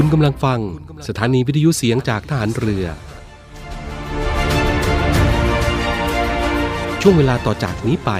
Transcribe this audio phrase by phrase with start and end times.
[0.00, 0.60] คุณกำลังฟัง
[1.08, 2.86] สถานีวิทยุเสียงจากทหารเรือ
[7.00, 8.10] ช่วงเวลาต่อจากนี้ไป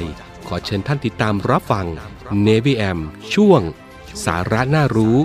[0.47, 1.87] ขอเชิญท่านติดตามรับฟัง
[2.47, 2.99] Navy AM
[3.35, 3.61] ช่วง
[4.25, 5.17] สาระน่ารู้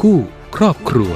[0.00, 0.18] คู่
[0.56, 1.12] ครอบครัว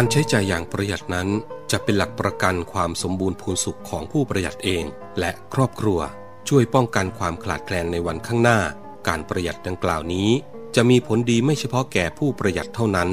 [0.00, 1.28] การใช้จ่ายอย่างประหยัดนั้น
[1.72, 4.84] จะเป็นหลักประกันความสมบูรณ์พูนสุขของผู้ประหยัดเอง
[5.18, 6.00] และครอบครัว
[6.48, 8.60] ช่วยป้องกันความขาดแคลนในวันข้างหน้า
[9.08, 10.28] การประหยัดดังกล่าวนี้
[10.76, 13.10] จะมีผลดีไม่เฉพาะแก่ผู้ประหยัดเท่านั้น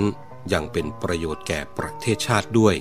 [0.53, 2.75] ยังเป็นประโยชน์แก่ประเทศชาติด้วย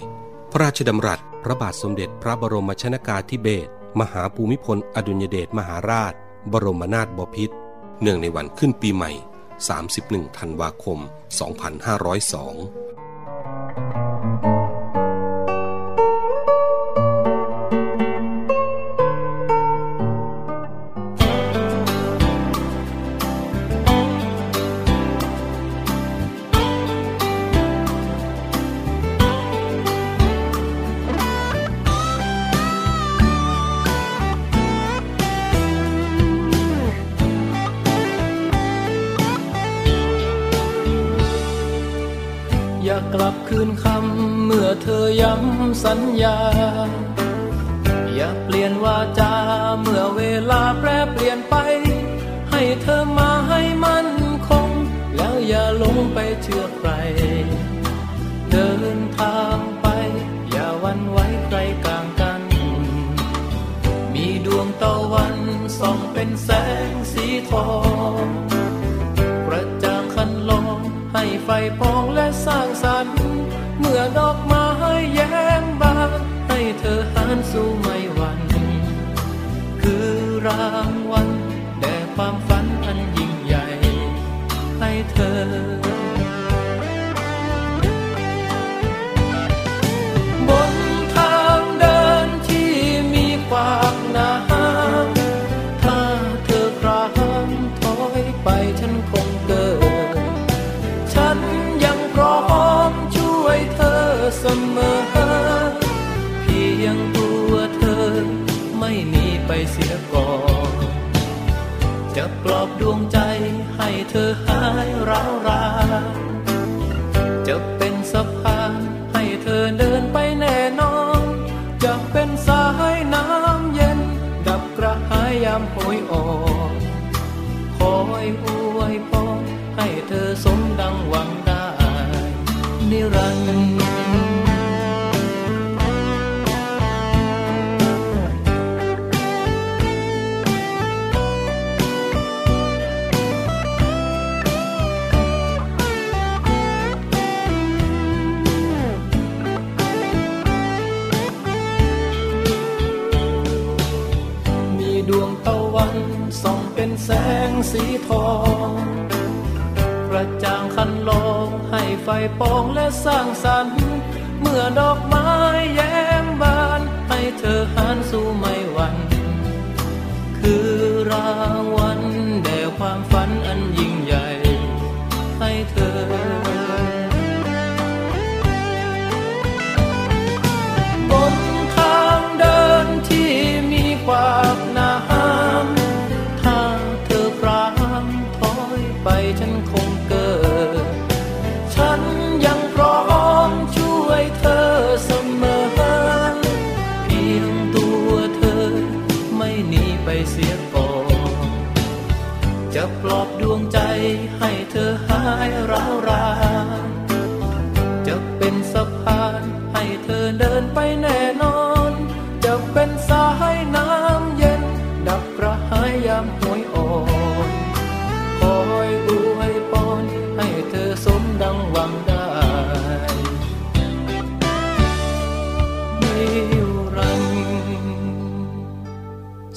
[0.50, 6.12] พระราชดำรัสพระบาทสมเด็จพระบรมชนากาธิเบศรมหาภูมิพลอดุลยเดชมหาราช
[6.52, 7.56] บรมนาถบพิตร
[8.00, 9.12] เนื่องในวันขึ้นปีใหม่
[9.74, 12.84] 31 ธันวาคม 2502
[43.16, 46.38] กลับคืนคำเมื่อเธอย้ำสัญญา
[48.14, 49.32] อย่าเปลี่ยนวาจา
[49.80, 51.54] เมื่อเวลาแปรเปลี่ยนไป
[52.50, 54.10] ให้เธอมาให้มั่น
[54.48, 54.68] คง
[55.16, 56.90] แล้วอย่าลงไปเชื่อใคร
[58.50, 59.86] เดินทางไป
[60.50, 62.42] อย่าวันไว้ใครกลางกัน
[64.14, 65.36] มีดวงตะวัน
[65.78, 66.50] ส่องเป็นแส
[66.88, 67.68] งสีทอ
[68.22, 68.43] ง
[71.44, 73.16] ไฟพองและสร้างสรรค์
[73.78, 74.66] เมื่อดอกไม้
[75.14, 76.10] แย้มบาน
[76.48, 78.40] ให้เธอหันสู่ไม่หวัน
[79.82, 80.08] คือ
[80.46, 81.03] ราง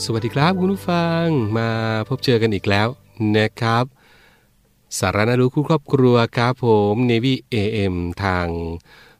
[0.09, 1.25] สวัสดีครับคุณผู้ฟัง
[1.57, 1.69] มา
[2.09, 2.87] พบเจอกันอีกแล้ว
[3.37, 3.85] นะครับ
[4.97, 8.47] สารนารู้คู่ครอบครัวครับผม Navy AM ทาง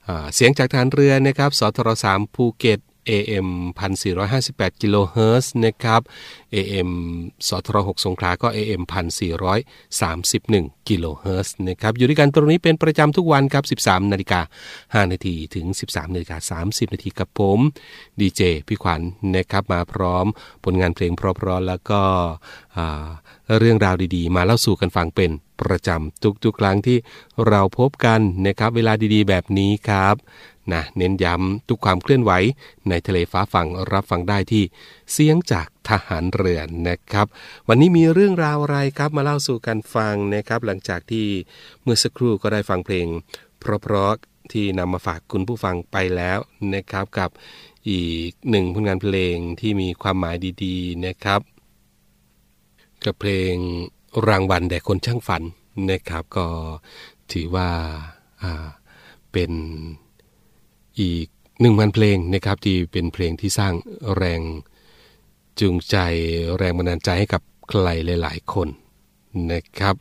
[0.07, 2.79] อ่าเสียงจากฐานเรือนะครับสทร3ภูเก็ต
[3.09, 3.47] AM
[4.13, 6.01] 1458กิโลเฮิรตซ์นะครับ
[6.55, 6.89] AM
[7.47, 8.81] สทร6สงขลาก็ AM
[10.05, 14.41] 1431กิโลเฮิรตซ์นะครับ อยู่ด้วยกันตรงนี้เป็นประจำทุกวันครับ 13นาฬิกา
[15.05, 17.59] 5นาทีถึง 13นาฬิกา30นาทีกับผม
[18.19, 19.01] ดีเจพี่ขวัญ
[19.35, 20.25] นะครับมาพร้อม
[20.63, 22.01] ผลงานเพลงเพราะๆแล้วก็
[23.59, 25.31] เรื่องราวดีๆ มาเล่าสู่กันฟังเป็น
[25.61, 26.97] ประจำทุกๆครั้งที่
[27.47, 30.15] เราพบกันนะครับ เวลาดีๆ แบบนี้ครับ
[30.73, 32.31] นะเน้นย้ำทุกความเคลื่อนไหว
[32.89, 34.63] ในทะเลฟ้าฝั่งรับฟังได้ที่
[35.11, 37.27] เสียงจากทหารเรือนนะครับ
[37.67, 41.27] วันนี้มีเรื่องราวอะไรครับมาเล่าสู่กันฟังนะครับ หลังจากที่
[41.81, 43.07] เมื่อสักครู่ก็ได้ฟังเพลง
[43.59, 46.39] เพราะๆที่นำมาฝากคุณผู้ฟังไปแล้ว
[46.75, 47.29] นะครับกับ
[47.89, 51.41] อีกหนึ่งผลงานเพลงที่มีความหมายดีๆนะครับ
[53.05, 53.53] กับเพลง
[54.27, 55.43] รางวัลแด่คนช่างฝัน
[55.91, 56.47] นะครับ ก็
[57.31, 57.69] ถือว่า
[59.31, 59.51] เป็น
[60.99, 61.27] อีก
[61.61, 63.73] หนึ่งพันเพลงนะครับที่เป็นเพลงที่สร้าง
[64.15, 64.41] แรง
[65.59, 65.95] จูงใจ
[66.57, 67.87] แรงบันดาลใจให้กับใคร
[68.21, 68.67] หลาย ๆ คน
[69.51, 69.95] นะครับ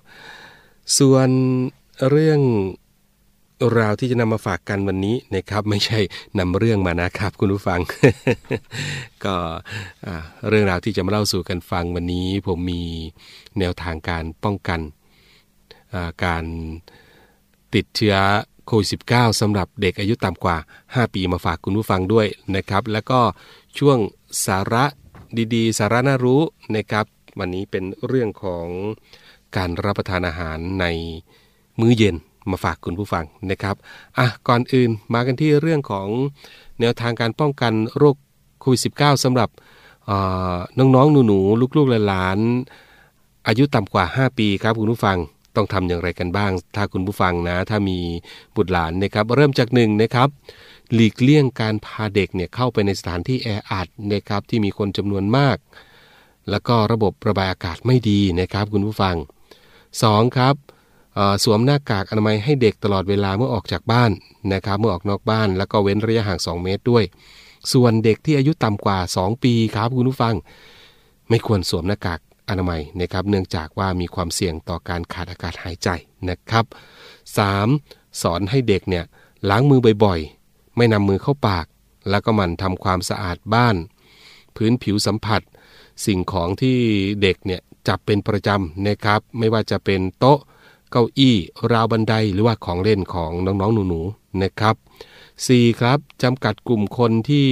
[0.98, 1.28] ส่วน
[2.10, 2.40] เรื่อง
[3.78, 6.00] ราวที่จะนำมาฝากกันวันนี้นะครับ ไม่ใช่
[6.38, 7.80] นำเรื่องมานะครับ คุณผู้ฟัง
[9.24, 9.36] ก็
[10.48, 12.82] เรื่องราวที่จะมาเล่าสู่กันฟังวันนี้ ผมมี
[13.58, 14.80] แนวทางการป้องกัน
[16.24, 16.44] การ
[17.74, 18.16] ติดเชื้อ
[18.66, 22.26] โควิด -19 สำหรับเด็กอายุต่ำกว่า 5 ปีมาฝากคุณผู้ฟังด้วย
[22.56, 23.20] นะครับ แล้วก็
[23.78, 23.98] ช่วง
[24.46, 24.84] สาระ
[25.54, 26.40] ดีๆ สาระน่ารู้
[26.76, 27.04] นะครับ
[27.38, 28.66] วันนี้เป็นเรื่องของ
[29.56, 30.86] การรับประทานอาหารใน
[31.80, 32.16] มื้อเย็น
[32.50, 33.76] มาฝากคุณผู้ฟังนะครับ
[34.18, 36.08] อะก่อนอื่นมากันที่เรื่องของ
[36.80, 38.16] แนวทางการป้องกันโรค
[38.60, 39.48] โควิด -19 สำหรับ
[40.78, 45.18] น้องๆหนูๆลูกๆหลานๆอายุต่ำกว่า 5 ปีครับคุณผู้ฟัง
[45.56, 47.98] ต้องทำอย่างไรกันบ้าง ถ้าคุณผู้ฟังนะ ถ้ามี
[48.56, 50.28] บุตรหลานนะครับ เริ่มจากหนึ่งนะครับ
[50.94, 55.56] หลีกเลี่ยงการพาเด็กเนี่ยเข้าไปในสถานที่แออัดนะครับที่มีคนจำนวนมาก
[56.50, 59.16] แล้วก็ระบบระบายอากาศไม่ดีนะครับ คุณผู้ฟัง
[59.76, 60.36] 2.
[60.36, 60.54] ครับ
[61.44, 64.10] สวมหน้ากากอนามัยให้เด็กตลอดเวลาเมื่อออกจากบ้าน
[64.52, 67.04] นะครับ เมื่อออกนอกบ้าน แล้วก็เว้นระยะห่าง 2 เมตรด้วย
[67.72, 70.34] ส่วนเด็กที่อายุต่ำกว่า 2 ปีครับคุณผู้ฟัง
[71.28, 75.88] ไม่ควรสวมหน้ากาก อนามัยนะครับ เนื่องจากว่ามีความเสี่ยงต่อการขาดอากาศหายใจ
[76.28, 76.64] นะครับ
[77.42, 78.22] 3.
[78.22, 79.04] สอนให้เด็กเนี่ย
[79.50, 81.66] ล้างมือบ่อยๆ ไม่นำมือเข้าปาก
[82.10, 83.76] แล้วก็มันทำความสะอาดบ้าน
[84.56, 85.42] พื้นผิวสัมผัส
[86.06, 86.78] สิ่งของที่
[87.22, 90.38] เด็กเนี่ยจับเป็นประจำนะครับ ไม่ว่าจะเป็นโต๊ะ
[90.90, 91.36] เก้าอี้
[91.72, 94.74] ราวบันไดหรือว่าของเล่นของน้องๆหนูๆนะครับ
[95.26, 95.80] 4.
[95.80, 97.46] ครับจำกัดกลุ่มคนที่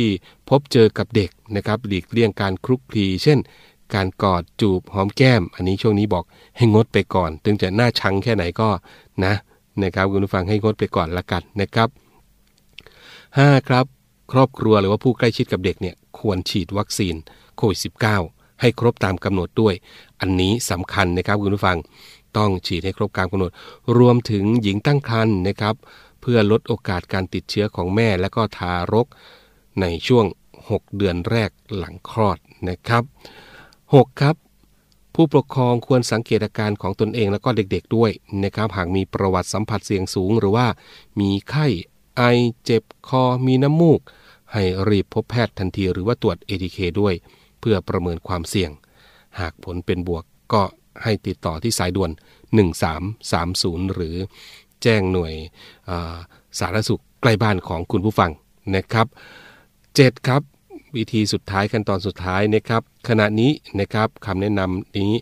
[0.49, 3.39] พบเจอกับเด็กนะครับ หลีกเลี่ยงการคลุกคลีเช่น
[3.95, 6.25] การกอดจูบหอมแก้ม อันนี้ช่วงนี้บอก
[6.57, 8.69] ให้งดไปก่อน ถึงจะหน้าชังแค่ไหนก็
[9.25, 9.35] นะ
[9.83, 11.89] นะครับคุณผู้ฟังให้งดไปก่อนละกันนะครับ
[12.59, 13.69] 5.
[13.69, 13.85] ครับ
[14.33, 17.15] ครอบครัวหรือว่าผู้ใกล้ชิดกับเด็กเนี่ยควรฉีดวัคซีน
[17.57, 17.81] โควิด
[18.21, 19.75] -19 ให้ครบตามกำหนดด้วย
[20.21, 21.79] อันนี้สำคัญนะครับคุณผู้ฟัง
[22.37, 23.51] ต้องฉีดให้ครบตามกำหนด
[23.99, 25.75] รวมถึงหญิงตั้งครรภ์นะครับ
[26.21, 29.07] เพื่อลดโอกาสการติดเชื้อของแม่และก็ทารก
[29.81, 30.27] ในช่วง
[30.61, 32.39] 6 เดือนแรกหลังคลอด
[32.69, 33.03] นะครับ
[33.95, 34.21] 6.
[34.21, 34.37] ครับ
[35.15, 38.11] ผู้ปกครองควรสังเกตอาการของตนเองและก็เด็กๆด้วย
[38.45, 40.67] นะครับหากมีประวัติสัมผัสเสี่ยงสูง หรือว่า
[41.21, 41.67] มีไข้
[42.17, 42.23] ไอ
[42.65, 44.01] เจ็บคอมีน้ำมูก
[44.53, 47.15] ให้รีบพบแพทย์ทันทีหรือว่าตรวจ ATK ด้วย
[47.61, 48.71] เพื่อประเมินความเสี่ยง
[49.41, 50.63] หากผลเป็นบวกก็
[51.03, 52.11] ให้ติดต่อที่สายด่วน
[53.03, 54.17] 1330 หรือ
[54.83, 56.17] แจ้งหน่วยา
[56.59, 58.31] สาธารณสุขใกล้บ้านของคุณผู้ฟัง
[58.77, 59.07] นะครับ
[59.67, 60.27] 7.
[60.27, 60.43] ครับ
[60.97, 65.13] วิธีสุดท้ายขั้นตอนสุดท้ายนะครับ ขณะนี้นะครับคำแนะนำนี้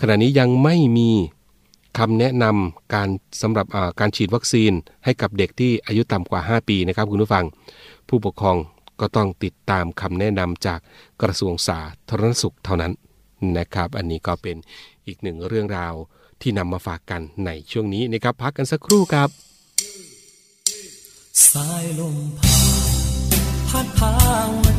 [0.00, 1.10] ขณะนี้ยังไม่มี
[1.98, 3.08] คำแนะนำการ
[3.42, 3.66] สำหรับ
[4.00, 4.72] การฉีดวัคซีน
[5.04, 7.44] ให้กับเด็กที่อายุต่ำกว่า 5 ปีนะครับคุณผู้ฟัง
[8.08, 8.56] ผู้ปกครอง
[9.00, 10.80] ก็ต้องติดตามคำแนะนำจาก
[11.22, 12.92] กระทรวงสาธารณสุขเท่านั้น
[13.58, 14.56] นะครับ อันนี้ก็เป็น
[15.06, 15.94] อีกหนึ่งเรื่องราว
[16.40, 19.28] ที่นำมาฝากกันในช่วงนี้นะครับ พักกันสักครู่ครับ
[21.50, 22.56] สายลมผ่า
[23.54, 24.71] นพัดพา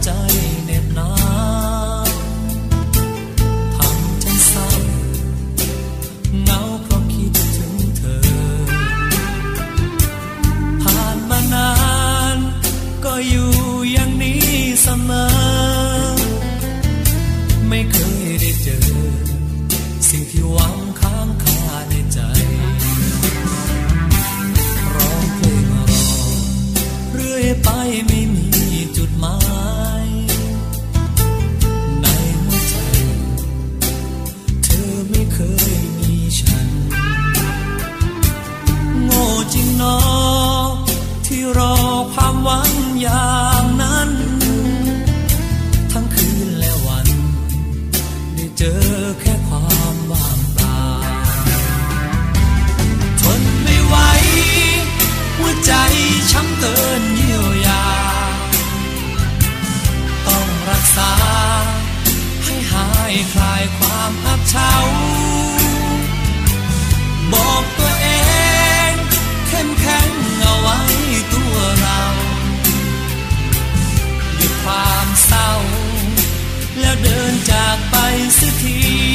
[78.38, 79.13] สักที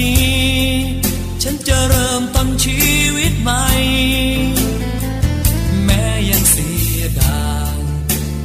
[0.00, 0.38] นี้
[1.42, 2.78] ฉันจะเริ่มต้นชี
[3.16, 3.64] วิตใหม่
[5.84, 7.76] แม้ยังเสียดาย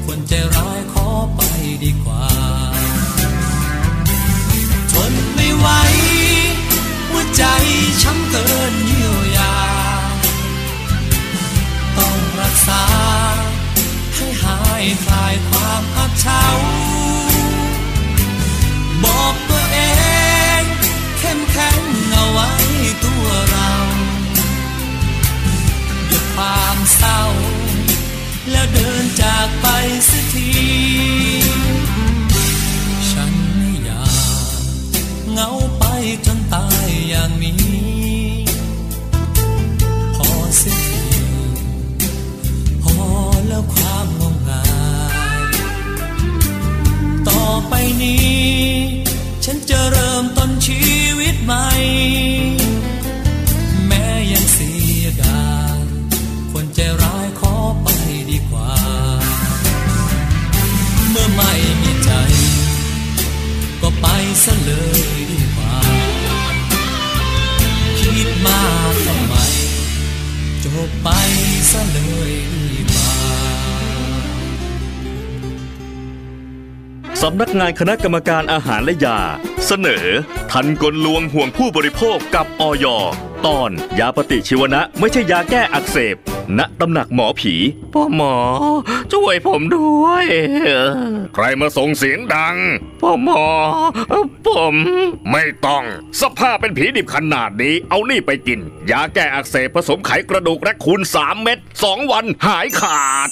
[0.05, 1.41] คนใจร้ายขอไป
[1.83, 2.27] ดีกว่า
[4.91, 5.67] ทนไม่ไหว
[7.09, 7.43] หัวใจ
[8.01, 9.55] ช้ำเกินเยียวยา
[11.97, 12.83] ต้องรักษา
[14.15, 16.43] ให้หายคลายความอับเฉา
[26.97, 27.19] เศร้า
[28.51, 29.65] แล้วเดินจากไป
[30.09, 31.32] สักที
[77.25, 79.19] สำนักงานคณะกรรมการอาหารและยา
[79.65, 80.05] เสนอ
[80.51, 82.85] ทันกลลวงห่วงผู้บริโภคกับออย
[83.45, 86.15] ตอน ยาปฏิชีวนะไม่ใช่ยาแก้อักเสบ
[86.57, 87.53] ณตำหนักหมอผี
[87.93, 88.35] พ่อหมอ
[89.13, 90.25] ช่วยผมด้วย
[91.35, 92.57] ใครมาส่งเสียงดัง
[93.01, 93.43] พ่อหมอ
[94.47, 94.75] ผม
[95.31, 95.85] ไม่ต้อง
[96.21, 98.59] สภาพเป็นผีดิบขนาดนี้ เอานี่ไปกิน
[98.91, 103.29] ยาแก้อักเสบผสมไขกระดูกและคูณ 3 เม็ด2วันหายขาด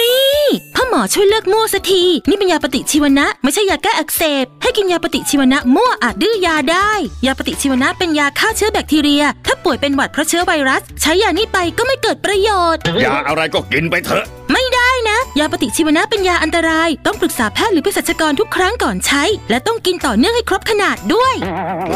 [0.00, 0.42] นี่
[0.74, 6.90] พ่อหมอช่วยเลิกมั่วสักที นี่เป็นยาปฏิชีวนะ ไม่ใช่ยาแก้อักเสบ ให้กินยาปฏิชีวนะมั่วอาจดื้อยาได้
[7.26, 21.34] ยาปฏิชีวนะเป็นยาฆ่าเชื้อแบคทีเรีย ถ้าป่วยเป็นหวัดเพราะเชื้อไวรัส ใช้ยานี้ไปก็ไม่เกิดประโยชน์ ยาอะไรก็กินไปเถอะ ไม่ได้นะ ยาปฏิชีวนะเป็นยาอันตราย ต้องปรึกษาแพทย์หรือเภสัชกรทุกครั้งก่อนใช้ และต้องกินต่อเนื่องให้ครบขนาดด้วย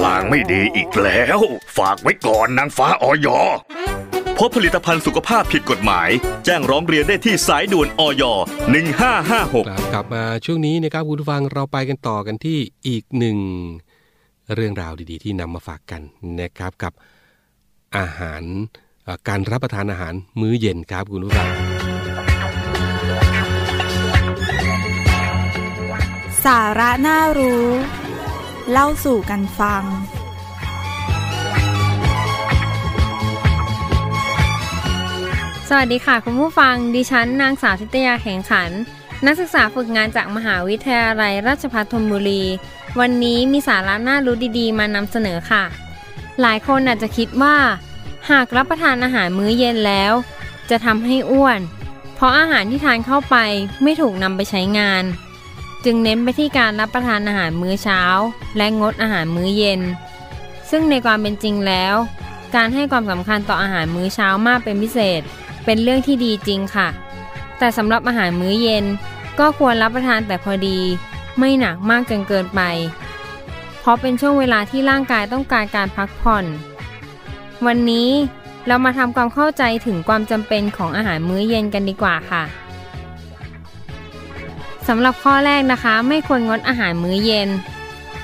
[0.04, 1.38] ลางไม่ดีอีกแล้ว
[1.76, 3.28] ฝากไว้ก่อนนางฟ้าออย
[4.38, 6.08] พบผลิตภัณฑ์สุขภาพผิดกฎหมาย
[6.44, 8.22] แจ้งร้องเรียนได้ที่สายด่วนออย
[8.96, 13.38] 1556ครับกลับมาช่วงนี้นะครับคุณผู้ฟังเราไปกันต่อกันที่อีกหนึ่ง
[14.54, 16.02] เรื่องราวดีๆ ที่นำมาฝากกัน
[16.40, 16.92] นะครับกับ
[17.96, 18.42] อาหาร
[19.04, 21.48] เอ่อการรับประทานอาหารมื้อเย็นครับคุณผู้ฟัง
[26.44, 27.66] สาระน่ารู้
[28.70, 29.82] เล่าสู่กันฟัง
[35.70, 38.70] สวัสดีค่ะ คุณผู้ฟัง ดิฉันนางสาวทิตยาแข่งขัน
[39.26, 42.42] นักศึกษาฝึกงานจากมหาวิทยาลัยราชภัฏธนบุรี
[43.00, 45.64] วันนี้มีสาระน่ารู้ดีๆ มานำเสนอค่ะ
[46.40, 47.56] หลายคนอาจจะคิดว่า
[48.30, 50.12] หากรับประทานอาหารมื้อเย็นแล้ว
[50.70, 51.60] จะทำให้อ้วน
[52.14, 53.36] เพราะอาหารที่ทานเข้าไป
[53.82, 55.04] ไม่ถูกนำไปใช้งาน
[55.84, 58.02] จึงเน้นไปที่การรับประทานอาหารมื้อเช้า
[58.56, 59.80] และงดอาหารมื้อเย็น
[60.70, 61.94] ซึ่งในความเป็นจริงแล้ว
[62.54, 65.22] การให้ความสำคัญต่ออาหารมื้อเช้ามากเป็นพิเศษ
[65.66, 66.88] เป็นเรื่องที่ดีจริงค่ะ
[67.58, 68.84] แต่สำหรับอาหารมื้อเย็น
[69.38, 70.78] ก็ควรรับประทานแต่พอดี
[71.38, 72.60] ไม่หนักมากจนเกินไป
[73.80, 76.44] เพราะเป็นช่วงเวลาที่ร่างกายต้องการการพักผ่อน
[77.66, 78.08] วันนี้
[78.66, 82.42] เรามาทำความเข้าใจถึงความจำเป็นของอาหารมื้อเย็นกันดีกว่าค่ะ
[84.88, 87.48] สำหรับข้อแรกนะคะ ไม่ควรงดอาหารมื้อเย็น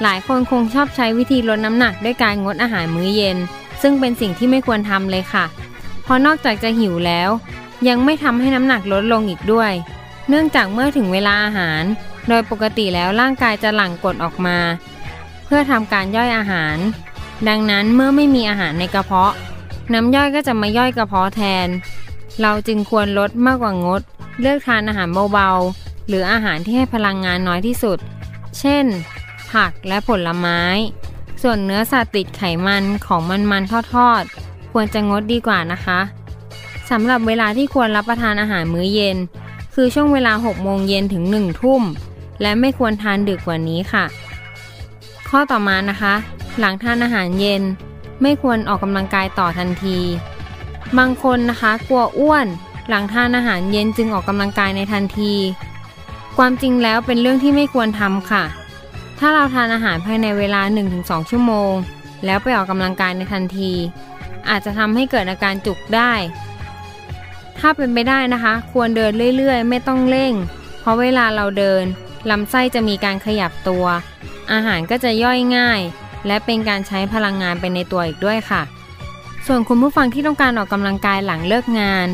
[0.03, 3.37] หลายคนคงชอบใช้วิธีลดน้ำหนักด้วยการงดอาหารมื้อเย็น
[3.83, 5.45] ซึ่งเป็นสิ่งที่ไม่ควรทำเลยค่ะ
[6.03, 7.31] เพราะนอกจากจะหิวแล้ว
[7.89, 9.73] ยังไม่ทำให้น้ำหนักลดลงอีกด้วย
[10.29, 11.83] เนื่องจากเมื่อถึงเวลาอาหาร
[12.29, 14.59] โดยปกติแล้วร่างกายจะหลั่งกรดออกมา
[15.47, 16.77] เพื่อทำการย่อยอาหาร
[17.49, 19.33] ดังนั้นเมื่อไม่มีอาหารในกระเพาะ
[19.93, 21.69] น้ำย่อยก็จะมาย่อยกระเพาะแทน
[22.43, 24.03] เราจึงควรลดมากกว่างด
[24.41, 27.99] เลือกทานอาหารเบาๆ หรืออาหารที่ให้พลังงานน้อยที่สุด
[28.59, 28.85] เช่น
[29.53, 30.61] ผักและผลไม้
[31.43, 34.42] ส่วนเนื้อสัตว์ติดไขมันของมันๆทอดๆ
[34.73, 36.01] ควรจะงดดีกว่านะคะ
[36.91, 39.17] สำหรับเวลาที่ควรรับประทานอาหารมื้อเย็น
[39.75, 41.83] คือช่วงเวลา 6 โมงเย็นถึง 1 ทุ่ม
[42.43, 44.05] และไม่ควรทานดึกกว่านี้ค่ะ
[45.29, 46.15] ข้อต่อมานะคะ
[46.59, 47.63] หลังทานอาหารเย็น
[48.23, 49.99] ไม่ควรออกกำลังกายต่อทันที
[50.99, 52.47] บางคนนะคะกลัวอ้วน
[52.89, 55.35] หลังทานอาหารเย็นจึงออกกำลังกายในทันที
[56.37, 58.45] ความจริงแล้วเป็นเรื่องที่ไม่ควรทำค่ะ
[59.19, 60.61] ถ้าเราทานอาหารภายในเวลา
[60.97, 61.73] 1-2 ชั่วโมง
[62.25, 63.73] แล้วไปออกกำลังกายในทันที
[64.49, 66.13] อาจจะทำให้เกิดอาการจุกได้
[67.59, 70.33] ถ้าเป็นไปได้นะคะ ควรเดินเรื่อยๆ ไม่ต้องเร่ง
[70.81, 71.85] เพราะเวลาเราเดิน
[72.31, 73.87] ลำไส้จะมีการขยับตัว
[74.53, 75.81] อาหารก็จะย่อยง่าย
[76.27, 78.63] และเป็นการใช้พลังงานไปในตัวอีกด้วยค่ะ
[79.47, 82.07] ส่วนคุณผู้ฟังที่ต้องการออกกำลังกายหลังเลิกงาน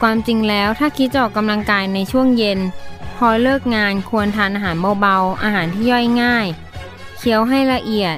[0.00, 2.58] ความจริงแล้วถ้าคิดจะออกกำลังกายในช่วงเย็น
[3.16, 6.46] พอเลิกงานควรทานอาหารเบาๆอาหารที่ย่อยง่าย
[7.18, 8.16] เคี้ยวให้ละเอียด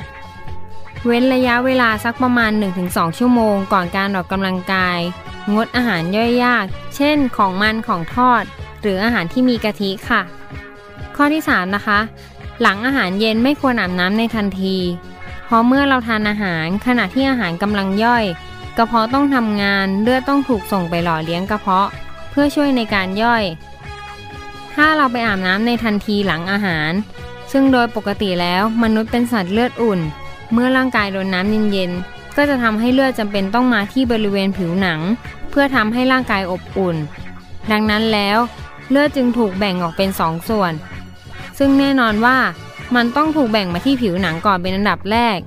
[1.06, 2.52] เว้นระยะเวลาสักประมาณ
[2.84, 4.98] 1-2 ชั่วโมง ก่อนการออกกำลังกาย
[5.54, 6.64] งดอาหารย่อยยาก
[6.96, 8.44] เช่น ของมันของทอด
[8.82, 10.22] หรืออาหารที่มีกะทิค่ะ
[11.16, 11.98] ข้อที่ 3 นะคะ
[12.60, 14.76] หลังอาหารเย็นไม่ควรอาบน้ำในทันที
[15.44, 18.24] เพราะเมื่อเราทานอาหารขณะที่อาหารกำลังย่อย
[18.76, 21.88] กระเพาะต้องทำงานเลือดต้องถูกส่งไปหล่อเลี้ยงกระเพาะ
[22.30, 23.44] เพื่อช่วยในการย่อย
[24.74, 26.90] ถ้าเราไปอาบน้ำในทันทีหลังอาหาร
[27.52, 30.00] ซึ่งโดยปกติแล้วมนุษย์เป็นสัตว์เลือดอุ่น
[30.52, 35.00] เมื่อร่างกายโดนน้ำเย็นๆ ก็จะทำให้เลือดจำเป็นต้องมาที่บริเวณผิวหนัง
[35.50, 36.96] เพื่อทำให้ร่างกายอบอุ่น
[37.70, 38.38] ดังนั้นแล้ว
[38.90, 40.72] เลือดจึงถูกแบ่งออกเป็นสองส่วน
[41.58, 42.36] ซึ่งแน่นอนว่า
[42.96, 45.38] มันต้องถูกแบ่งมาที่ผิวหนังก่อนเป็นอันดับแรก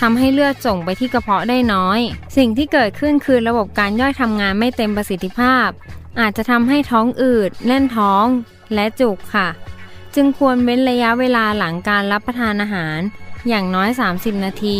[0.00, 2.00] ทำให้เลือดส่งไปที่กระเพาะได้น้อย
[2.36, 5.68] สิ่งที่เกิดขึ้นคือระบบการย่อยทำงานไม่เต็มประสิทธิภาพ
[6.20, 8.26] อาจจะทำให้ท้องอืด แน่นท้อง
[8.74, 9.48] และจุกค่ะ
[10.14, 12.98] จึงควรเว้นระยะเวลาหลังการรับประทานอาหาร
[13.48, 14.78] อย่างน้อย 30 นาที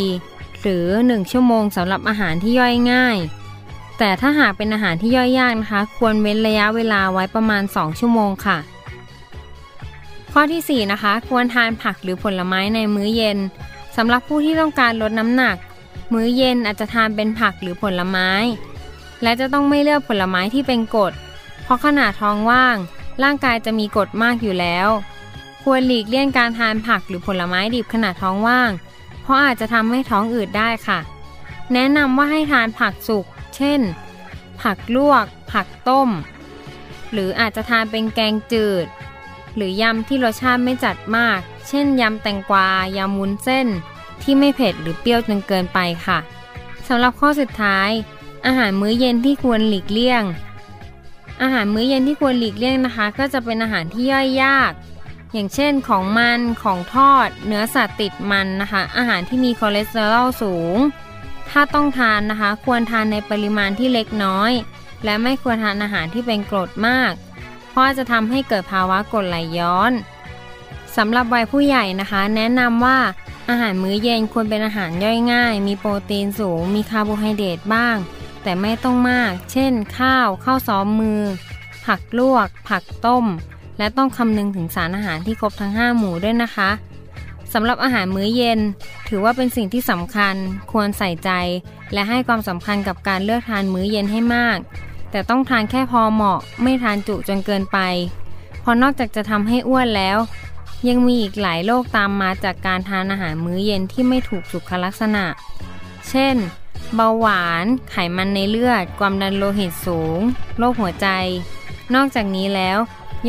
[0.61, 3.19] หรือ 1 ชั่วโมงสำหรับอาหารที่ย่อยง่าย
[3.99, 8.59] แต่ถ้าหากเป็นอาหารที่ย่อยยากนะคะ ควรเว้นระยะเวลาไว้ประมาณ 2 ชั่วโมงค่ะ
[10.33, 13.39] ข้อที่ 4 นะคะ ควรทานผักหรือผลไม้ในมื้อเย็น
[13.97, 15.57] สำหรับผู้ที่ต้องการลดน้ำหนัก
[16.13, 18.31] มื้อเย็นอาจจะทานเป็นผักหรือผลไม้
[19.23, 21.13] และจะต้องไม่เลือกผลไม้ที่เป็นกรด
[21.65, 22.77] เพราะขนาดท้องว่าง
[23.23, 24.89] ร่างกายจะมีกรดมากอยู่แล้ว
[25.65, 28.71] ควรหลีกเลี่ยงการทานผักหรือผลไม้ดิบขณะท้องว่าง
[29.23, 30.99] เพราะอาจจะทำให้ท้องอืดได้ค่ะ
[31.73, 33.81] แนะนำว่าให้ทานผักสุก เช่น
[34.63, 36.11] ผักลวก ผักต้ม
[37.13, 38.87] หรืออาจจะทานเป็นแกงจืด
[39.55, 43.67] หรือยำที่รสชาติไม่จัดมาก เช่นยำแตงกวายำวุ้นเส้น
[44.23, 46.19] ที่ไม่เผ็ดหรือเปรี้ยวจนเกินไปค่ะ
[46.89, 47.91] สำหรับข้อสุดท้าย
[48.47, 50.23] อาหารมื้อเย็นที่ควรหลีกเลี่ยง
[51.43, 54.73] อาหารมื้อเย็นที่ควรหลีกเลี่ยงนะคะ ก็จะเป็นอาหารที่ย่อยยาก
[55.35, 60.77] อย่างเช่นของมันของทอด เนื้อสัตว์ติดมันนะคะ อาหารที่มีคอเลสเตอรอลสูง
[61.51, 64.53] ถ้าต้องทานนะคะ ควรทานในปริมาณที่เล็กน้อย
[65.05, 67.13] และไม่ควรทานอาหารที่เป็นกรดมาก
[67.71, 69.93] เพราะจะทำให้เกิดภาวะกรดไหลย้อน
[70.97, 72.99] สำหรับวัยผู้ใหญ่นะคะ แนะนำว่า
[73.49, 77.97] อาหารมื้อเย็นควรเป็นอาหารย่อยง่าย มีโปรตีนสูง มีคาร์โบไฮเดรตบ้าง
[78.43, 81.23] แต่ไม่ต้องมาก เช่น ข้าว ข้าวซ้อมมือ
[81.87, 83.25] ผักลวก ผักต้ม
[83.79, 86.71] และต้องคำนึงถึงสารอาหารที่ครบทั้ง 5 หมู่ด้วยนะคะ
[87.53, 88.61] สำหรับอาหารมื้อเย็น
[89.09, 90.35] ถือว่าเป็นสิ่งที่สำคัญ
[90.73, 91.31] ควรใส่ใจ
[91.93, 94.59] และให้ความสำคัญกับการเลือกทานมื้อเย็นให้มาก
[95.11, 97.79] แต่ต้องทานแค่พอเหมาะ ไม่ทานจุจนเกินไป
[98.61, 100.19] เพราะนอกจากจะทำให้อ้วนแล้ว
[100.89, 105.25] ยังมีอีกหลายโรคตามมาจากการทานอาหารมื้อเย็นที่ไม่ถูกสุขลักษณะ
[106.09, 106.37] เช่น
[106.95, 110.21] เบาหวาน ไขมันในเลือด ความดันโลหิตสูง
[110.59, 111.09] โรคหัวใจ
[111.95, 112.79] นอกจากนี้แล้ว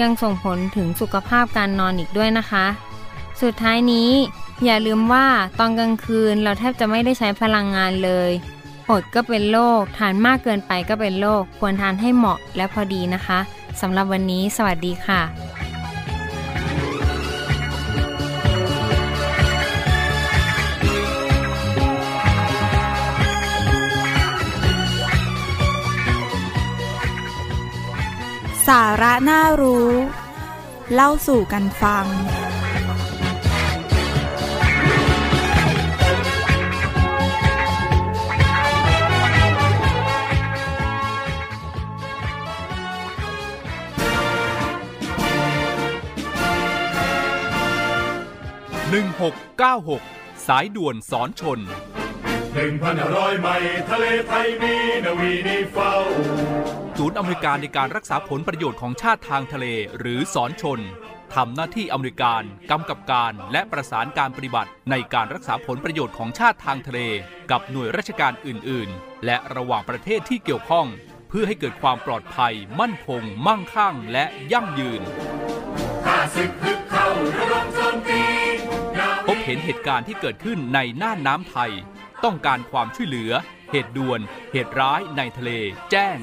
[0.01, 2.65] ยังส่งผลถึงสุขภาพการนอนอีกด้วยนะคะ
[3.41, 4.09] สุดท้ายนี้
[4.63, 5.25] อย่าลืมว่า
[5.59, 8.31] ตอนกลางคืนเราแทบจะไม่ได้ใช้พลังงานเลย
[8.89, 13.39] อดก็เป็นโรคทานมากเกินไปก็เป็นโรคควรทานให้เหมาะและพอดีนะคะ
[13.81, 15.44] สำหรับวันนี้ สวัสดีค่ะ
[28.67, 29.89] สาระน่ารู้
[30.93, 32.05] เล่าสู่กันฟัง
[48.89, 50.03] หนึ่งหกเก้าหก
[50.47, 51.59] สายด่วนสอนชน
[52.53, 53.57] หนึ่งพันห้าร้อยไม่
[53.89, 54.75] ทะเลไทยมี
[55.05, 55.93] นาวีนีเฝ้า
[56.99, 59.65] ศูนย์อเมริการในการรักษาผลประโยชน์ของชาติทางทะเล
[59.97, 60.79] หรือสอนชน
[61.35, 66.99] ทำหน้าที่อเมริการกำกับการและประสานการปฏิบัติ ในการรักษาผลประโยชน์ของชาติทางทะเล
[67.51, 70.87] กับหน่วยราชการอื่น ๆ และระหว่างประเทศที่เกี่ยวข้อง
[71.29, 75.01] เพื่อให้เกิดความปลอดภัย มั่นคง มั่งคั่ง และยั่งยืน
[79.27, 81.71] พบเห็นเหตุการณ์ที่เกิดขึ้นในน่านน้ำไทย
[82.23, 83.31] ต้องการความช่วยเหลือ
[83.71, 84.19] เหตุด่วน
[84.51, 85.51] เหตุร้ายในทะเล
[85.91, 86.17] แจ้ง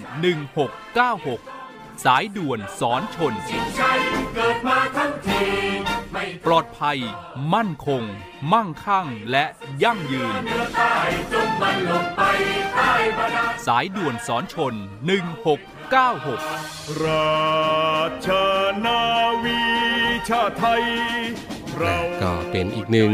[1.14, 3.34] 1696 สายด่วนสอนชน
[3.80, 4.00] ชัย
[4.34, 5.42] เกิดมาทั้งที
[6.12, 6.98] ไม่ปลอดภัย
[7.54, 8.02] มั่นคง
[8.52, 9.44] มั่งคั่ง และ
[9.82, 10.94] ยั่งยืนเหนือใต้
[11.32, 12.22] จงมันลงไป
[12.76, 14.74] ใต้บาดาลสายด่วนสอนชน
[16.08, 18.28] 1696 ราช
[18.84, 19.00] นา
[19.42, 19.60] วี
[20.28, 20.84] ชาติไทย
[21.78, 23.12] เราก็เป็นอีกหนึ่ง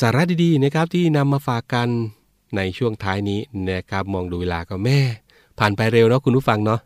[0.00, 1.88] สาระดีๆนะครับที่นำมาฝากกัน
[2.56, 5.00] ในช่วงท้ายนี้นะครับมองดูเวลาก็แม่
[5.58, 6.80] ผ่านไปเร็วเนาะคุณผู้ฟังเนาะ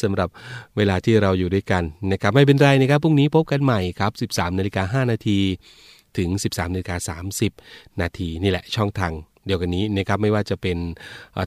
[0.00, 0.28] สำหรับ
[0.76, 5.38] เวลาที่เราอยู่ด้วยกันนะครับไม่เป็นไรนะครับพรุ่งนี้พบกันใหม่ครับ 13นาฬิกา5นาที
[6.18, 7.16] ถึง 13นาฬิกา
[7.52, 9.12] 30 นาทีนี่แหละช่องทาง
[9.46, 10.78] เดียวกันนี้นะครับไม่ว่าจะเป็น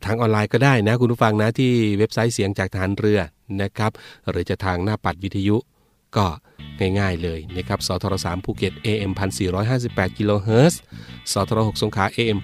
[0.05, 3.19] ทางออนไลน์ก็ได้นะคุณผู้ฟังนะที่เว็บไซต์เสียงจากทหารเรือ
[3.61, 3.91] นะครับ
[4.29, 5.57] หรือจะทางหน้าปัดวิทยุ
[6.17, 6.27] ก็
[6.99, 9.11] ง่ายๆเลยนะครับสทร3ภูเก็ต AM
[9.63, 10.79] 1458กิโลเฮิรตซ์
[11.31, 12.39] สทร6สงขลา AM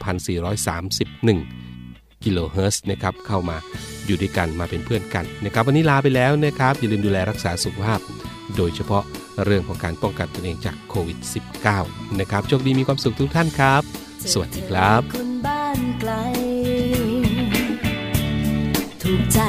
[1.30, 3.58] 1431กิโลเฮิรตซ์นะครับเข้ามา
[4.06, 8.00] อยู่ด้วยกันมาเป็นเพื่อนกันนะครับวันนี้ลาไปแล้วนะครับอย่าลืมดูแลรักษาสุขภาพ
[8.58, 9.04] โดยเฉพาะ
[9.46, 11.18] เรื่องของการป้องกันตนเองจากโควิด
[11.70, 13.82] -19 นะครับโชคดีมีความสุขทุกท่านครับ
[14.32, 16.12] สวัสดีครับคนบ้านไกล
[19.02, 19.40] ถูกใจ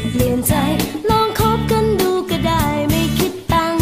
[0.00, 0.54] จะเปลี่ยนใจ
[1.10, 3.76] ลองคบกันดูก็ได้ไม่คิดตัง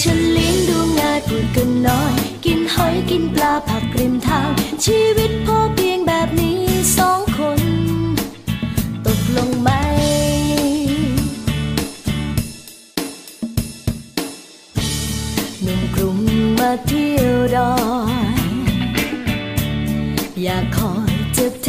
[0.00, 4.50] ฉันเลี้ยงดูง่ายพูดกันน้อย กินหอยกินปลาผักริมทาง
[4.84, 6.60] ชีวิตพอเพียงแบบนี้
[6.96, 7.60] สองคน
[9.06, 9.70] ตกลงไหม
[15.62, 16.18] หนุ่มกรุง
[16.58, 17.72] มาเที่ยวดอ
[18.12, 18.14] ย
[20.42, 21.66] อยากคอยจะเ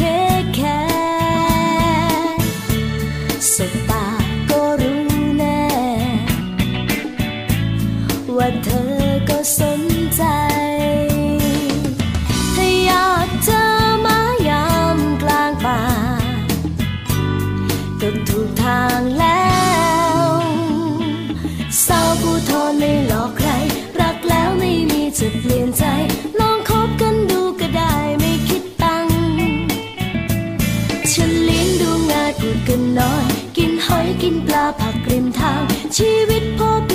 [35.96, 36.87] ชีวิตพบ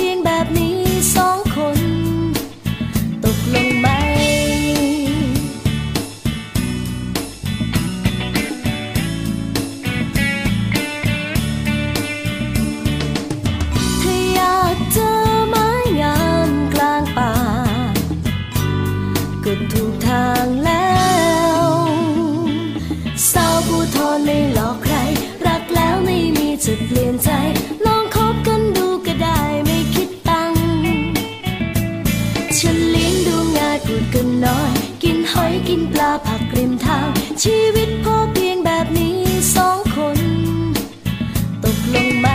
[37.42, 39.18] ชีวิตพอเพียงแบบนี้
[39.54, 40.18] สองคน
[41.62, 42.28] ตกลงไหม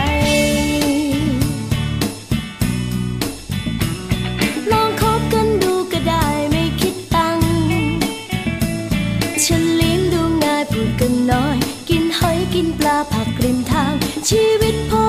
[4.72, 7.50] ลองคบกันดูก็ได้ไม่คิดตังค์
[9.44, 11.56] ฉันเลี้ยงดูง่ายพูดกันน้อย
[11.88, 13.94] กินหอยกินปลาผักริมทาง
[14.28, 15.02] ชีวิตพอ